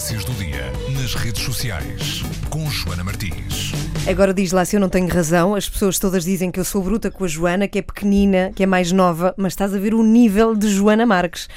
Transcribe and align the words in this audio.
Tendências 0.00 0.24
do 0.24 0.32
dia 0.32 0.72
nas 0.98 1.14
redes 1.14 1.42
sociais 1.42 2.22
com 2.48 2.70
Joana 2.70 3.04
Martins. 3.04 3.72
Agora 4.08 4.32
diz 4.32 4.50
lá 4.50 4.64
se 4.64 4.74
eu 4.74 4.80
não 4.80 4.88
tenho 4.88 5.06
razão. 5.06 5.54
As 5.54 5.68
pessoas 5.68 5.98
todas 5.98 6.24
dizem 6.24 6.50
que 6.50 6.58
eu 6.58 6.64
sou 6.64 6.82
bruta 6.82 7.10
com 7.10 7.22
a 7.22 7.28
Joana, 7.28 7.68
que 7.68 7.78
é 7.78 7.82
pequenina, 7.82 8.50
que 8.56 8.62
é 8.62 8.66
mais 8.66 8.92
nova, 8.92 9.34
mas 9.36 9.52
estás 9.52 9.74
a 9.74 9.78
ver 9.78 9.92
o 9.92 10.02
nível 10.02 10.56
de 10.56 10.70
Joana 10.70 11.04
Marques. 11.04 11.50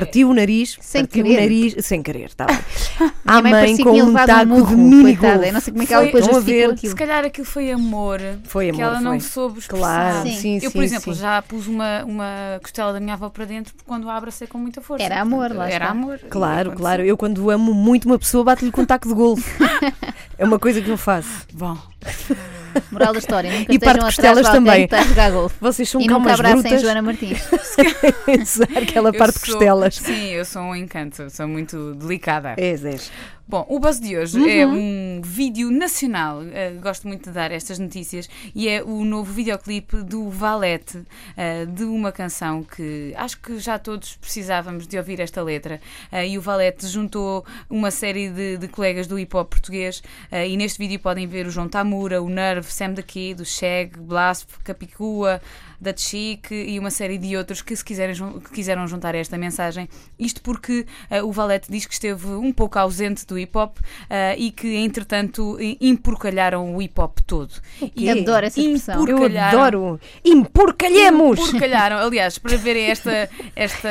Partiu 0.00 0.30
o 0.30 0.34
nariz, 0.34 0.76
Sem 0.80 1.02
partiu 1.04 1.24
querer. 1.24 1.36
o 1.36 1.40
nariz, 1.40 1.86
sem 1.86 2.02
querer, 2.02 2.24
está 2.26 2.46
bem. 2.46 2.58
A 3.24 3.40
mãe 3.40 3.76
com 3.76 3.92
que 3.92 4.02
um 4.02 4.08
um 4.10 4.14
taco 4.14 4.46
murro, 4.46 4.66
de 4.66 4.76
mini 4.76 5.16
coitada. 5.16 5.52
não 5.52 5.60
sei 5.60 5.72
como 5.72 5.82
é 5.82 5.86
que 5.86 5.94
ela 5.94 6.04
depois 6.04 6.44
ver? 6.44 6.68
Se 6.68 6.74
aquilo. 6.74 6.96
calhar 6.96 7.24
aquilo 7.24 7.46
foi 7.46 7.70
amor. 7.70 8.20
Foi 8.44 8.66
Que 8.66 8.70
amor, 8.72 8.82
ela 8.82 9.00
não 9.00 9.12
foi. 9.12 9.20
soube 9.20 9.58
expressar. 9.60 10.12
Claro, 10.12 10.28
Sim. 10.28 10.36
sim, 10.36 10.60
sim. 10.60 10.66
Eu, 10.66 10.72
por 10.72 10.82
exemplo, 10.82 11.14
sim. 11.14 11.20
já 11.20 11.40
pus 11.42 11.66
uma, 11.66 12.04
uma 12.04 12.58
costela 12.60 12.92
da 12.92 13.00
minha 13.00 13.14
avó 13.14 13.30
para 13.30 13.44
dentro 13.44 13.72
quando 13.86 14.10
a 14.10 14.16
abracei 14.16 14.46
com 14.48 14.58
muita 14.58 14.80
força. 14.80 15.04
Era 15.04 15.20
amor, 15.20 15.48
Portanto, 15.48 15.58
lá 15.58 15.66
Era 15.70 15.84
está. 15.84 15.90
amor. 15.90 16.18
Claro, 16.28 16.72
claro. 16.72 17.02
Eu 17.02 17.16
quando 17.16 17.48
amo 17.50 17.72
muito 17.72 18.06
uma 18.06 18.18
pessoa, 18.18 18.42
bato-lhe 18.44 18.70
com 18.70 18.82
um 18.82 18.86
taco 18.86 19.08
de 19.08 19.14
golfe. 19.14 19.48
é 20.36 20.44
uma 20.44 20.58
coisa 20.58 20.82
que 20.82 20.90
eu 20.90 20.96
faço. 20.98 21.46
Bom, 21.52 21.78
Moral 22.90 23.12
da 23.12 23.18
história, 23.18 23.50
nunca 23.58 23.72
E 23.72 23.78
parte 23.78 24.00
costelas 24.00 24.48
também. 24.48 24.86
que 24.88 24.94
está 24.94 25.00
a 25.00 25.04
jogar 25.08 25.30
golfe. 25.30 25.56
Vocês 25.60 25.88
são 25.88 26.00
E 26.00 26.06
nunca 26.06 26.32
abracem 26.32 26.60
brutas. 26.62 26.82
Joana 26.82 27.02
Martins. 27.02 27.38
Aquela 28.76 29.12
parte 29.12 29.34
de 29.34 29.40
sou- 29.46 29.54
costelas. 29.54 29.94
Sim, 29.96 30.28
eu 30.30 30.44
sou 30.44 30.62
um 30.62 30.76
encanto. 30.76 31.28
Sou 31.30 31.46
muito 31.48 31.94
delicada. 31.94 32.54
És, 32.56 32.84
és. 32.84 33.10
Bom, 33.46 33.66
o 33.68 33.78
buzz 33.78 34.00
de 34.00 34.16
hoje 34.16 34.50
é 34.50 34.66
um 34.66 35.20
vídeo 35.22 35.70
nacional. 35.70 36.42
eh, 36.44 36.70
gosto 36.80 37.06
muito 37.06 37.24
de 37.24 37.30
dar 37.30 37.52
estas 37.52 37.78
notícias. 37.78 38.26
E 38.54 38.66
é 38.66 38.82
o 38.82 39.04
novo 39.04 39.30
videoclipe 39.34 39.98
do 39.98 40.30
Valete, 40.30 41.02
eh, 41.36 41.66
de 41.66 41.84
uma 41.84 42.10
canção 42.10 42.62
que 42.62 43.12
acho 43.14 43.38
que 43.38 43.58
já 43.58 43.78
todos 43.78 44.16
precisávamos 44.16 44.86
de 44.86 44.96
ouvir 44.96 45.20
esta 45.20 45.42
letra. 45.42 45.78
Eh, 46.10 46.28
e 46.28 46.38
o 46.38 46.40
Valete 46.40 46.86
juntou 46.86 47.44
uma 47.68 47.90
série 47.90 48.30
de, 48.30 48.56
de 48.56 48.66
colegas 48.66 49.06
do 49.06 49.18
hip 49.18 49.36
hop 49.36 49.50
português. 49.50 50.02
e 50.32 50.56
neste 50.56 50.78
vídeo 50.78 50.98
podem 50.98 51.26
ver 51.26 51.46
o 51.46 51.50
João 51.50 51.68
Tamura, 51.68 52.22
o 52.22 52.30
Nerve, 52.30 52.72
Sam 52.72 52.92
da 52.92 53.02
Kid, 53.02 53.42
o 53.42 53.44
Shag, 53.44 53.98
Blasp, 53.98 54.48
Capicua. 54.64 55.40
Da 55.80 55.94
Chic 55.94 56.50
e 56.50 56.78
uma 56.78 56.90
série 56.90 57.18
de 57.18 57.36
outros 57.36 57.60
que 57.60 57.76
se 57.76 57.84
quiserem, 57.84 58.14
que 58.14 58.50
quiseram 58.52 58.86
juntar 58.88 59.14
esta 59.14 59.36
mensagem. 59.36 59.86
Isto 60.18 60.40
porque 60.40 60.86
o 61.22 61.30
Valete 61.30 61.70
diz 61.70 61.84
que 61.84 61.92
esteve 61.92 62.26
um 62.28 62.54
pouco 62.54 62.78
ausente 62.78 63.26
do 63.26 63.33
hip 63.38 63.56
hop 63.56 63.78
eh, 64.10 64.34
e 64.38 64.50
que, 64.50 64.74
entretanto, 64.76 65.56
em- 65.60 65.76
emporcalharam 65.80 66.74
o 66.74 66.80
hip 66.82 66.98
hop 67.00 67.18
todo. 67.26 67.52
E 67.94 68.08
Adoro 68.10 68.46
essa 68.46 68.60
expressão. 68.60 69.06
Eu 69.08 69.18
adoro. 69.38 70.00
Emporcalhemos! 70.24 71.38
Porcalharam. 71.50 71.98
Aliás, 71.98 72.38
para 72.38 72.56
verem 72.56 72.86
esta, 72.86 73.28
esta 73.56 73.88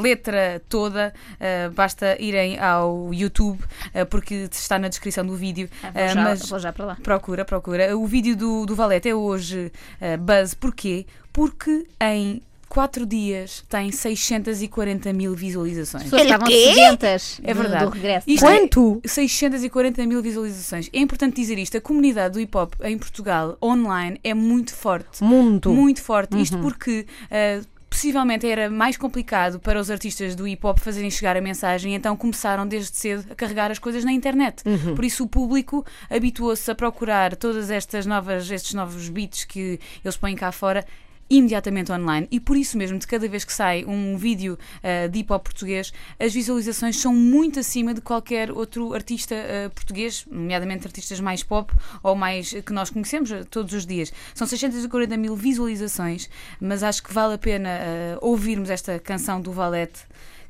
letra 0.00 0.62
toda, 0.68 1.12
eh, 1.40 1.68
basta 1.70 2.16
irem 2.20 2.58
ao 2.58 3.12
YouTube, 3.12 3.58
eh, 3.92 4.04
porque 4.04 4.48
está 4.52 4.78
na 4.78 4.88
descrição 4.88 5.24
do 5.26 5.34
vídeo. 5.34 5.68
Ah, 5.82 5.90
Vou 5.92 6.08
já, 6.08 6.22
mas 6.22 6.48
vou 6.48 6.58
já 6.58 6.72
para 6.72 6.84
lá. 6.84 6.96
Procura, 7.02 7.44
procura. 7.44 7.96
O 7.96 8.06
vídeo 8.06 8.36
do, 8.36 8.66
do 8.66 8.74
Valete 8.74 9.08
é 9.08 9.14
hoje 9.14 9.72
uh, 10.00 10.18
buzz. 10.18 10.54
Porquê? 10.54 11.06
Porque 11.32 11.86
em 12.00 12.42
4 12.68 13.06
dias 13.06 13.64
tem 13.68 13.90
640 13.90 15.12
mil 15.12 15.32
As 15.32 15.40
visualizações. 15.40 16.04
pessoas 16.04 16.22
estavam 16.22 16.46
sedentas 16.46 17.40
É 17.42 17.54
do- 17.54 17.60
verdade. 17.60 17.84
do 17.84 17.90
regresso. 17.90 18.30
Isto 18.30 18.46
é- 18.46 18.58
Quanto? 18.58 19.00
640 19.04 20.06
mil 20.06 20.22
visualizações. 20.22 20.90
É 20.92 20.98
importante 20.98 21.36
dizer 21.36 21.58
isto: 21.58 21.76
a 21.76 21.80
comunidade 21.80 22.34
do 22.34 22.40
hip 22.40 22.56
hop 22.56 22.74
em 22.82 22.98
Portugal, 22.98 23.56
online, 23.62 24.20
é 24.22 24.34
muito 24.34 24.74
forte. 24.74 25.22
Muito. 25.22 25.70
Muito 25.70 26.02
forte. 26.02 26.40
Isto 26.40 26.58
porque. 26.58 27.06
uh, 27.30 27.66
Possivelmente 27.90 28.46
era 28.46 28.68
mais 28.68 28.98
complicado 28.98 29.58
para 29.58 29.80
os 29.80 29.90
artistas 29.90 30.34
do 30.36 30.46
hip 30.46 30.64
hop 30.64 30.78
fazerem 30.78 31.10
chegar 31.10 31.38
a 31.38 31.40
mensagem, 31.40 31.94
então 31.94 32.14
começaram 32.14 32.66
desde 32.68 32.94
cedo 32.94 33.26
a 33.30 33.34
carregar 33.34 33.70
as 33.70 33.78
coisas 33.78 34.04
na 34.04 34.12
internet. 34.12 34.62
Por 34.94 35.02
isso 35.06 35.24
o 35.24 35.26
público 35.26 35.84
habituou-se 36.10 36.70
a 36.70 36.74
procurar 36.74 37.34
todas 37.34 37.70
estas 37.70 38.04
novas, 38.04 38.50
estes 38.50 38.74
novos 38.74 39.08
beats 39.08 39.44
que 39.46 39.80
eles 40.04 40.18
põem 40.18 40.36
cá 40.36 40.52
fora 40.52 40.84
imediatamente 41.30 41.92
online. 41.92 42.26
E 42.30 42.40
por 42.40 42.56
isso 42.56 42.76
mesmo 42.78 42.98
de 42.98 43.06
cada 43.06 43.28
vez 43.28 43.44
que 43.44 43.52
sai 43.52 43.84
um 43.84 44.16
vídeo 44.16 44.58
uh, 44.78 45.08
de 45.08 45.18
hip 45.20 45.32
hop 45.32 45.44
português 45.44 45.92
as 46.18 46.32
visualizações 46.32 46.96
são 46.96 47.14
muito 47.14 47.60
acima 47.60 47.92
de 47.92 48.00
qualquer 48.00 48.50
outro 48.50 48.94
artista 48.94 49.34
uh, 49.34 49.70
português 49.70 50.24
nomeadamente 50.30 50.86
artistas 50.86 51.20
mais 51.20 51.42
pop 51.42 51.72
ou 52.02 52.14
mais 52.14 52.52
uh, 52.52 52.62
que 52.62 52.72
nós 52.72 52.90
conhecemos 52.90 53.30
todos 53.50 53.72
os 53.72 53.86
dias. 53.86 54.12
São 54.34 54.46
640 54.46 55.16
mil 55.16 55.36
visualizações 55.36 56.28
mas 56.60 56.82
acho 56.82 57.02
que 57.02 57.12
vale 57.12 57.34
a 57.34 57.38
pena 57.38 57.68
uh, 57.68 58.26
ouvirmos 58.26 58.70
esta 58.70 58.98
canção 58.98 59.40
do 59.40 59.52
Valete 59.52 60.00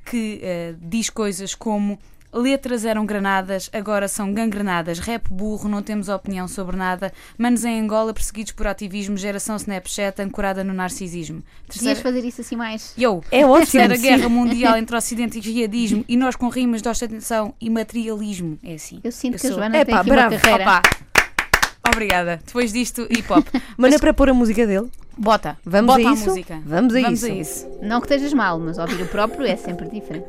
que 0.05 0.41
diz 0.81 1.11
coisas 1.11 1.55
como 1.55 1.99
Letras 2.33 2.84
eram 2.84 3.06
granadas, 3.06 3.71
agora 3.72 4.06
são 4.06 4.33
gangrenadas. 4.34 4.99
Rap 4.99 5.28
burro, 5.31 5.69
não 5.69 5.83
temos 5.83 6.09
opinião 6.11 6.47
sobre 6.47 6.77
nada. 6.77 7.11
Manos 7.39 7.65
em 7.65 7.81
Angola 7.81 8.12
perseguidos 8.12 8.53
por 8.53 8.66
ativismo. 8.66 9.16
Geração 9.16 9.56
Snapchat 9.56 10.21
ancorada 10.21 10.62
no 10.62 10.75
narcisismo. 10.75 11.43
Devias 11.67 11.69
Terceira, 11.69 12.00
fazer 12.00 12.25
isso 12.27 12.41
assim 12.43 12.55
mais. 12.56 12.93
Yo, 12.99 13.22
É 13.31 13.47
ótimo, 13.47 13.56
Terceira 13.72 13.97
sim. 13.97 14.03
Guerra 14.03 14.28
Mundial 14.28 14.77
entre 14.77 14.94
Ocidente 14.94 15.38
e 15.38 15.43
jihadismo. 15.43 16.05
E 16.06 16.17
nós 16.19 16.37
com 16.37 16.49
rimas 16.49 16.83
de 16.83 16.88
ostentação 16.88 17.55
e 17.59 17.71
materialismo. 17.71 18.59
É 18.62 18.75
assim. 18.75 19.00
Eu 19.03 19.11
sinto 19.11 19.34
Eu 19.37 19.41
que 19.41 19.47
a 19.47 19.50
sou- 19.50 19.59
Joana 19.59 19.78
Epá, 19.78 19.87
tem 19.87 19.94
aqui 19.97 20.11
bravo. 20.11 20.34
uma 20.34 20.41
carreira. 20.41 20.65
Opa. 20.65 20.83
Obrigada. 21.91 22.41
Depois 22.44 22.72
disto, 22.72 23.03
hip 23.11 23.33
hop. 23.33 23.47
Mas 23.78 23.91
não 23.91 23.97
é 23.97 23.99
para 23.99 24.12
pôr 24.12 24.28
a 24.28 24.34
música 24.34 24.67
dele? 24.67 24.88
Bota. 25.17 25.56
Vamos 25.65 25.97
Bota 25.97 26.09
a 26.09 26.12
isso? 26.12 26.27
música. 26.28 26.61
Vamos 26.65 26.94
a 26.94 27.00
Vamos 27.00 27.22
isso. 27.22 27.27
a 27.27 27.34
isso. 27.34 27.69
Não 27.83 28.00
que 28.00 28.06
estejas 28.06 28.33
mal, 28.34 28.59
mas 28.61 28.78
ouvir 28.78 29.03
o 29.03 29.06
próprio 29.06 29.47
é 29.47 29.56
sempre 29.56 29.88
diferente. 29.88 30.27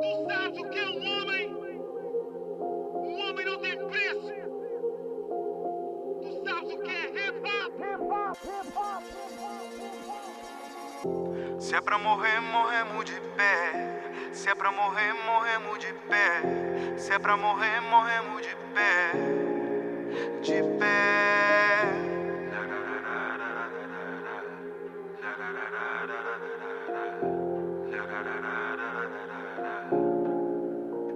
Tu 0.00 0.24
sabes 0.26 0.58
o 0.58 0.70
que 0.70 0.78
é 0.78 0.88
um 0.88 0.96
homem? 0.96 1.54
Um 2.94 3.28
homem 3.28 3.44
não 3.44 3.58
tem 3.58 3.76
preço. 3.86 4.32
Tu 6.22 6.42
sabes 6.42 6.72
o 6.72 6.78
que 6.78 6.90
é 6.90 7.04
hip 7.10 7.38
hop? 7.44 7.70
Se 11.60 11.74
é 11.74 11.80
pra 11.82 11.98
morrer, 11.98 12.40
morremos 12.40 13.04
de 13.04 13.20
pé. 13.36 14.00
Se 14.32 14.48
é 14.48 14.54
pra 14.54 14.72
morrer, 14.72 15.12
morremos 15.26 15.78
de 15.78 15.92
pé. 16.08 16.96
Se 16.96 17.12
é 17.12 17.18
pra 17.18 17.36
morrer, 17.36 17.80
morremos 17.82 18.40
de 18.40 18.56
pé. 18.74 19.12
De 20.40 20.62
pé. 20.78 21.49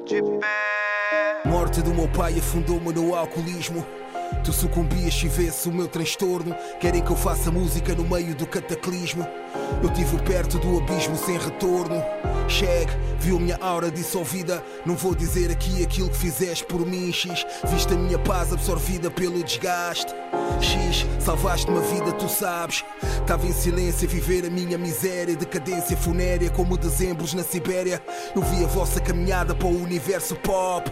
De 0.04 0.20
pé. 0.20 1.48
Morte 1.48 1.80
do 1.80 1.94
meu 1.94 2.06
pai 2.08 2.38
afundou-me 2.38 2.92
no 2.92 3.14
alcoolismo. 3.14 3.86
Tu 4.42 4.52
sucumbias 4.52 5.14
se 5.14 5.28
vesse 5.28 5.68
o 5.68 5.72
meu 5.72 5.88
transtorno. 5.88 6.54
Querem 6.80 7.02
que 7.02 7.10
eu 7.10 7.16
faça 7.16 7.50
música 7.50 7.94
no 7.94 8.04
meio 8.04 8.34
do 8.34 8.46
cataclismo. 8.46 9.26
Eu 9.82 9.90
tive 9.90 10.18
perto 10.22 10.58
do 10.58 10.78
abismo 10.78 11.16
sem 11.16 11.38
retorno. 11.38 12.02
Chegue, 12.48 12.92
viu 13.18 13.38
minha 13.38 13.56
aura 13.60 13.90
dissolvida. 13.90 14.62
Não 14.84 14.94
vou 14.94 15.14
dizer 15.14 15.50
aqui 15.50 15.82
aquilo 15.82 16.10
que 16.10 16.16
fizeste 16.16 16.64
por 16.64 16.84
mim, 16.86 17.12
X. 17.12 17.46
Viste 17.64 17.94
a 17.94 17.96
minha 17.96 18.18
paz 18.18 18.52
absorvida 18.52 19.10
pelo 19.10 19.42
desgaste. 19.42 20.12
X, 20.60 21.06
salvaste 21.20 21.70
uma 21.70 21.80
vida, 21.80 22.12
tu 22.12 22.28
sabes. 22.28 22.84
Estava 23.20 23.46
em 23.46 23.52
silêncio 23.52 24.06
a 24.06 24.12
viver 24.12 24.44
a 24.44 24.50
minha 24.50 24.76
miséria, 24.76 25.34
decadência 25.34 25.96
funérea 25.96 26.50
como 26.50 26.76
dezembros 26.76 27.32
na 27.32 27.42
Sibéria. 27.42 28.02
Eu 28.36 28.42
vi 28.42 28.62
a 28.62 28.68
vossa 28.68 29.00
caminhada 29.00 29.54
para 29.54 29.68
o 29.68 29.82
universo 29.82 30.36
pop. 30.36 30.90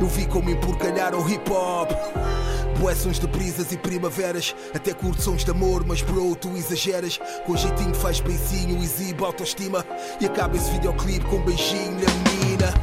Eu 0.00 0.06
vi 0.06 0.26
como 0.26 0.50
empurcalharam 0.50 1.20
o 1.20 1.28
hip 1.28 1.50
hop. 1.50 1.90
Sons 2.96 3.18
de 3.18 3.26
brisas 3.26 3.70
e 3.70 3.76
primaveras, 3.76 4.56
até 4.74 4.94
curto 4.94 5.20
sons 5.20 5.44
de 5.44 5.50
amor, 5.50 5.84
mas 5.84 6.00
bro, 6.00 6.34
tu 6.34 6.56
exageras. 6.56 7.20
Com 7.44 7.56
jeitinho 7.56 7.94
faz 7.94 8.18
beicinho, 8.18 8.82
exibe 8.82 9.22
autoestima. 9.22 9.84
E 10.20 10.26
acaba 10.26 10.56
esse 10.56 10.70
videoclipe 10.70 11.26
com 11.26 11.36
um 11.36 11.44
beijinho 11.44 11.92
na 11.92 12.30
menina. 12.30 12.74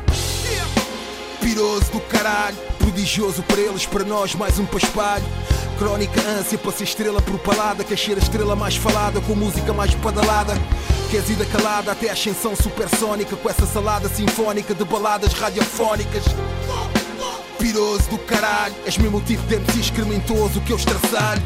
Piroso 1.41 1.91
do 1.91 1.99
caralho, 2.01 2.55
prodigioso 2.77 3.41
para 3.43 3.59
eles, 3.59 3.85
para 3.85 4.03
nós 4.03 4.35
mais 4.35 4.59
um 4.59 4.65
paspalho. 4.65 5.25
Crónica 5.79 6.21
ânsia 6.21 6.57
para 6.57 6.71
ser 6.71 6.83
estrela 6.83 7.21
propalada, 7.21 7.83
quer 7.83 7.97
ser 7.97 8.15
a 8.15 8.19
estrela 8.19 8.55
mais 8.55 8.75
falada, 8.75 9.19
com 9.21 9.35
música 9.35 9.73
mais 9.73 9.93
badalada. 9.95 10.53
Queres 11.09 11.29
ir 11.29 11.35
da 11.35 11.45
calada 11.45 11.91
até 11.91 12.09
a 12.09 12.13
ascensão 12.13 12.55
supersónica, 12.55 13.35
com 13.35 13.49
essa 13.49 13.65
salada 13.65 14.07
sinfónica 14.07 14.73
de 14.73 14.85
baladas 14.85 15.33
radiofónicas. 15.33 16.23
Piroso 17.65 18.07
do 18.11 18.19
caralho, 18.19 18.75
és 18.85 18.95
mesmo 18.95 19.17
o 19.17 19.21
tipo 19.21 19.41
de 19.47 19.55
MC 19.55 19.79
excrementoso 19.79 20.61
que 20.61 20.71
eu 20.71 20.77
estraçalho. 20.77 21.41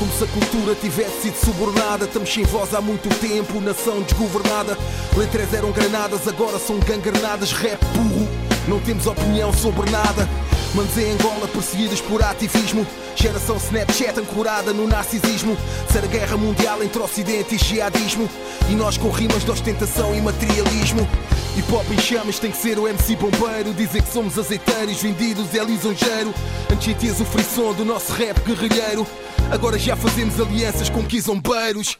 Como 0.00 0.10
se 0.10 0.24
a 0.24 0.26
cultura 0.26 0.74
tivesse 0.74 1.22
sido 1.22 1.36
subornada. 1.36 2.06
Estamos 2.06 2.34
sem 2.34 2.42
voz 2.42 2.74
há 2.74 2.80
muito 2.80 3.08
tempo, 3.20 3.60
nação 3.60 4.02
desgovernada. 4.02 4.76
Letras 5.16 5.54
eram 5.54 5.70
granadas, 5.70 6.26
agora 6.26 6.58
são 6.58 6.80
gangrenadas. 6.80 7.52
Rap 7.52 7.78
burro, 7.94 8.28
não 8.66 8.80
temos 8.80 9.06
opinião 9.06 9.52
sobre 9.52 9.88
nada. 9.92 10.28
Manos 10.74 10.96
em 10.96 11.10
Angola 11.10 11.48
perseguidos 11.48 12.00
por 12.00 12.22
ativismo. 12.22 12.86
Geração 13.16 13.56
Snapchat 13.56 14.20
ancorada 14.20 14.72
no 14.72 14.86
narcisismo. 14.86 15.56
Ser 15.90 16.04
a 16.04 16.06
guerra 16.06 16.36
mundial 16.36 16.80
entre 16.82 17.02
Ocidente 17.02 17.56
e 17.56 17.58
jihadismo. 17.58 18.30
E 18.68 18.74
nós 18.74 18.96
com 18.96 19.10
rimas 19.10 19.44
de 19.44 19.50
ostentação 19.50 20.14
e 20.14 20.20
materialismo. 20.20 21.08
Hip 21.56 21.72
hop 21.74 21.90
em 21.90 21.98
chamas 21.98 22.38
tem 22.38 22.52
que 22.52 22.56
ser 22.56 22.78
o 22.78 22.86
MC 22.86 23.16
bombeiro. 23.16 23.74
Dizer 23.74 24.02
que 24.02 24.12
somos 24.12 24.38
azeiteiros, 24.38 25.02
vendidos 25.02 25.52
é 25.54 25.64
lisonjeiro. 25.64 26.32
Antes 26.72 26.96
tinhas 26.96 27.20
o 27.20 27.24
frisson 27.24 27.72
do 27.72 27.84
nosso 27.84 28.12
rap 28.12 28.38
guerrilheiro. 28.40 29.04
Agora 29.50 29.76
já 29.76 29.96
fazemos 29.96 30.40
alianças 30.40 30.88
com 30.88 31.04
quizombeiros. 31.04 31.98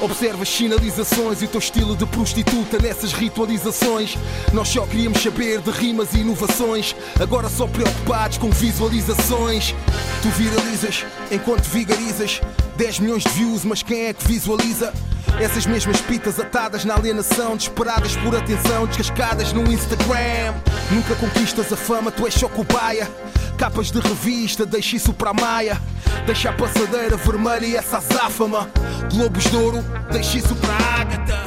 Observa 0.00 0.44
as 0.44 0.48
sinalizações 0.48 1.42
e 1.42 1.44
o 1.44 1.48
teu 1.48 1.58
estilo 1.58 1.94
de 1.94 2.06
prostituta 2.06 2.78
nessas 2.78 3.12
ritualizações. 3.12 4.16
Nós 4.52 4.68
só 4.68 4.86
queríamos 4.86 5.22
saber 5.22 5.60
de 5.60 5.70
rimas 5.70 6.14
e 6.14 6.20
inovações, 6.20 6.96
agora 7.20 7.50
só 7.50 7.66
preocupados 7.66 8.38
com 8.38 8.50
visualizações. 8.50 9.74
Tu 10.22 10.28
viralizas 10.30 11.04
enquanto 11.30 11.64
vigarizas 11.64 12.40
10 12.76 13.00
milhões 13.00 13.24
de 13.24 13.30
views, 13.30 13.62
mas 13.64 13.82
quem 13.82 14.06
é 14.06 14.14
que 14.14 14.26
visualiza? 14.26 14.90
Essas 15.38 15.66
mesmas 15.66 16.00
pitas 16.00 16.40
atadas 16.40 16.84
na 16.84 16.94
alienação, 16.94 17.54
desesperadas 17.54 18.16
por 18.16 18.34
atenção, 18.34 18.86
descascadas 18.86 19.52
no 19.52 19.70
Instagram. 19.70 20.54
Nunca 20.90 21.14
conquistas 21.16 21.70
a 21.72 21.76
fama, 21.76 22.10
tu 22.10 22.24
és 22.24 22.34
só 22.34 22.48
cobaia. 22.48 23.06
Capas 23.60 23.90
de 23.90 24.00
revista, 24.00 24.64
deixa 24.64 24.96
isso 24.96 25.12
para 25.12 25.32
a 25.32 25.34
Maia. 25.34 25.78
Deixa 26.24 26.48
a 26.48 26.52
passadeira 26.54 27.14
vermelha 27.18 27.66
e 27.66 27.76
essa 27.76 27.98
azáfama. 27.98 28.70
Globos 29.12 29.44
de 29.44 29.54
ouro, 29.54 29.82
deixa 30.10 30.38
isso 30.38 30.54
para 30.56 30.72
a 30.72 31.00
Ágata. 31.02 31.38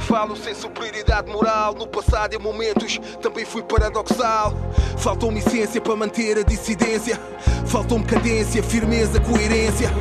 Falo 0.00 0.34
sem 0.36 0.52
superioridade 0.52 1.30
moral. 1.30 1.72
No 1.74 1.86
passado, 1.86 2.34
em 2.34 2.40
momentos, 2.40 2.98
também 3.22 3.44
fui 3.44 3.62
paradoxal. 3.62 4.52
Faltou-me 4.98 5.38
essência 5.38 5.80
para 5.80 5.94
manter 5.94 6.38
a 6.38 6.42
dissidência. 6.42 7.20
Faltou-me 7.68 8.04
cadência, 8.04 8.60
firmeza, 8.60 9.20
coerência. 9.20 9.92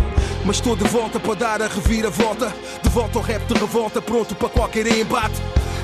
Mas 0.44 0.56
estou 0.56 0.76
de 0.76 0.86
volta 0.86 1.20
para 1.20 1.36
dar 1.36 1.62
a 1.62 1.68
reviravolta. 1.68 2.52
De 2.82 2.90
volta 2.90 3.20
ao 3.20 3.24
rap 3.24 3.46
de 3.46 3.54
revolta, 3.54 4.02
pronto 4.02 4.34
para 4.34 4.50
qualquer 4.50 4.88
embate. 4.88 5.40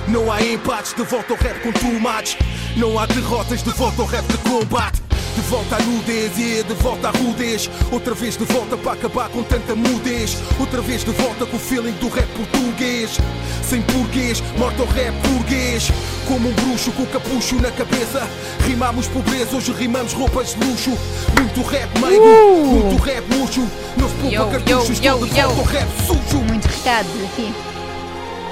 Não 0.07 0.31
há 0.31 0.42
empates, 0.42 0.95
de 0.95 1.04
volta 1.04 1.31
ao 1.31 1.38
rap 1.38 1.62
com 1.62 1.71
tomates. 1.71 2.38
Não 2.75 2.98
há 2.98 3.06
derrotas, 3.06 3.62
de 3.62 3.69
volta 3.69 4.01
ao 4.01 4.07
rap 4.07 4.25
de 4.25 4.38
combate. 4.39 5.08
De 5.36 5.42
volta 5.42 5.76
à 5.76 5.80
nudez 5.80 6.38
e 6.38 6.64
de 6.64 6.74
volta 6.76 7.10
à 7.10 7.12
rudez. 7.12 7.70
Outra 7.92 8.14
vez 8.14 8.38
de 8.38 8.46
volta 8.46 8.78
para 8.78 8.94
acabar 8.94 9.30
com 9.30 9.44
tanta 9.44 9.76
mudez. 9.76 10.38
Outra 10.60 10.81
vez 10.81 11.04
de 11.04 11.12
volta 11.12 11.46
com 11.46 11.58
o 11.58 11.60
feeling 11.60 11.94
do 11.94 12.10
rap 12.10 12.28
português. 12.36 13.18
Sem 13.64 13.81
porquês, 13.84 14.42
morto 14.58 14.81
ao 14.81 14.88
rap 14.88 15.14
burguês. 15.28 15.92
Como 16.28 16.50
um 16.50 16.54
bruxo 16.54 16.92
com 16.92 17.04
o 17.04 17.08
capucho 17.08 17.56
na 17.56 17.72
cabeça. 17.72 18.28
Rimamos 18.68 19.08
pobreza, 19.08 19.56
hoje 19.56 19.72
rimamos 19.72 20.14
roupas 20.14 20.56
de 20.56 20.66
luxo. 20.66 20.92
Muito 21.38 21.62
rap 21.62 21.90
meigo, 22.00 22.66
muito 22.66 23.02
rap 23.04 23.24
murcho. 23.36 23.68
Não 23.98 24.10
se 24.10 24.16
poupa 24.16 24.36
Yo, 24.36 24.48
cartuchos, 24.48 25.00
yo, 25.00 25.14
estou 25.14 25.28
de 25.28 25.40
yo, 25.40 25.48
volta 25.48 25.62
ao 25.62 25.66
rap 25.68 25.88
sujo. 26.06 26.44
Muitos 26.44 26.76
recados 26.76 27.12
aqui. 27.31 27.54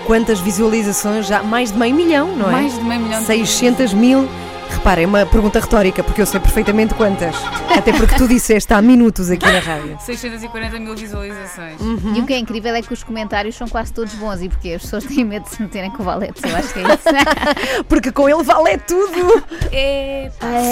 Quantas 0.06 0.40
visualizações? 0.40 1.28
Já 1.28 1.44
mais 1.44 1.72
de 1.72 1.78
meio 1.78 1.94
milhão, 1.94 2.36
não 2.36 2.48
é? 2.48 2.52
Mais 2.52 2.74
de 2.74 2.84
meio 2.84 3.02
milhão 3.02 3.20
de 3.20 3.26
600 3.26 3.94
mil. 3.94 4.28
Reparem, 4.70 5.06
é 5.06 5.08
uma 5.08 5.26
pergunta 5.26 5.60
retórica, 5.60 6.04
porque 6.04 6.22
eu 6.22 6.26
sei 6.26 6.40
perfeitamente 6.40 6.94
quantas. 6.94 7.36
Até 7.76 7.94
porque 7.94 8.16
tu 8.16 8.28
disseste 8.28 8.74
há 8.74 8.82
minutos 8.82 9.30
aqui 9.30 9.46
na 9.46 9.60
rádio. 9.60 9.98
640 10.02 10.80
mil 10.80 10.96
visualizações. 10.96 11.80
E 12.16 12.20
o 12.22 12.26
que 12.26 12.34
é 12.34 12.38
incrível 12.38 12.74
é 12.76 12.82
que 12.82 12.94
os 12.94 13.04
comentários 13.04 13.56
são 13.56 13.68
quase 13.68 13.94
todos 13.94 14.14
bons. 14.16 14.42
E 14.42 14.50
porque 14.50 14.72
as 14.72 14.82
pessoas 14.82 15.04
têm 15.06 15.24
medo 15.24 15.44
de 15.44 15.50
se 15.50 15.62
meterem 15.62 15.92
com 15.92 16.02
o 16.02 16.06
valete. 16.06 16.42
Eu 16.48 16.56
acho 16.56 16.74
que 16.74 16.80
é 16.80 16.84
isso. 16.84 17.84
Porque 17.88 18.12
com 18.12 18.28
ele 18.30 18.44
vale 18.44 18.78
tudo. 18.80 19.44
É. 19.72 20.32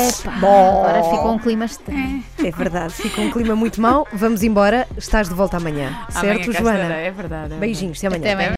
Epá, 0.09 0.31
Bom. 0.39 0.85
agora 0.85 1.03
ficou 1.03 1.31
um 1.33 1.39
clima 1.39 1.65
estranho. 1.65 2.23
É 2.43 2.51
verdade, 2.51 2.93
fica 2.93 3.21
um 3.21 3.31
clima 3.31 3.55
muito 3.55 3.81
mau. 3.81 4.07
Vamos 4.13 4.43
embora. 4.43 4.87
Estás 4.97 5.29
de 5.29 5.35
volta 5.35 5.57
amanhã, 5.57 5.89
certo, 6.09 6.49
Amanhã 6.49 6.59
Joana? 6.59 6.79
É 6.79 6.81
verdade. 6.87 7.01
é 7.01 7.11
verdade. 7.11 7.55
Beijinhos, 7.55 7.97
até 7.99 8.07
amanhã. 8.07 8.21
Até 8.21 8.33
amanhã. 8.33 8.49